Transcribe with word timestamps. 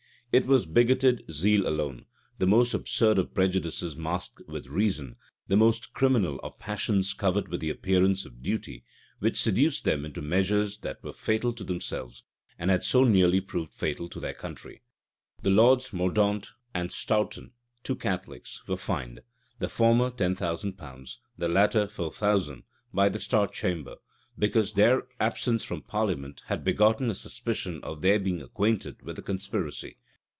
It 0.33 0.45
was 0.47 0.65
bigoted 0.65 1.25
zeal 1.29 1.67
alone, 1.67 2.05
the 2.37 2.45
most 2.47 2.73
absurd 2.73 3.17
of 3.19 3.33
prejudices 3.33 3.97
masked 3.97 4.41
with 4.47 4.65
reason, 4.67 5.17
the 5.49 5.57
most 5.57 5.91
criminal 5.91 6.39
of 6.41 6.57
passions 6.57 7.11
covered 7.13 7.49
with 7.49 7.59
the 7.59 7.69
appearance 7.69 8.23
of 8.23 8.41
duty, 8.41 8.85
which 9.19 9.37
seduced 9.41 9.83
them 9.83 10.05
into 10.05 10.21
measures 10.21 10.77
that 10.77 11.03
were 11.03 11.11
fatal 11.11 11.51
to 11.51 11.65
themselves, 11.65 12.23
and 12.57 12.71
had 12.71 12.81
so 12.81 13.03
nearly 13.03 13.41
proved 13.41 13.73
fatal 13.73 14.07
to 14.07 14.21
their 14.21 14.33
country.[*] 14.33 14.83
The 15.41 15.49
lords 15.49 15.91
Mordaunt 15.91 16.51
and 16.73 16.91
Stourton, 16.93 17.51
two 17.83 17.97
Catholics, 17.97 18.65
were 18.69 18.77
fined, 18.77 19.19
the 19.59 19.67
former 19.67 20.09
ten 20.11 20.33
thousand 20.37 20.77
pounds, 20.77 21.19
the 21.37 21.49
latter 21.49 21.89
four 21.89 22.13
thousand, 22.13 22.63
by 22.93 23.09
the 23.09 23.19
star 23.19 23.49
chamber; 23.49 23.97
because 24.39 24.71
their 24.75 25.09
absence 25.19 25.61
from 25.65 25.81
parliament 25.81 26.43
had 26.45 26.63
begotten 26.63 27.09
a 27.09 27.15
suspicion 27.15 27.81
of 27.83 28.01
their 28.01 28.17
being 28.17 28.41
acquainted 28.41 29.01
with 29.01 29.17
the 29.17 29.21
conspiracy. 29.21 29.97